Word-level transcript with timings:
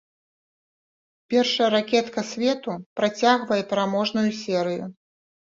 Першая 1.33 1.67
ракетка 1.75 2.23
свету 2.31 2.71
працягвае 3.01 3.61
пераможную 3.75 4.27
серыю. 4.41 4.85